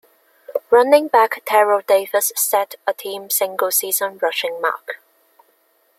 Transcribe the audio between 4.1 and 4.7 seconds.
rushing